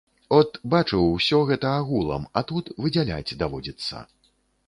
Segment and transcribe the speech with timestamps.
[0.35, 4.03] От, бачыў усё гэта агулам, а тут выдзяляць даводзіцца.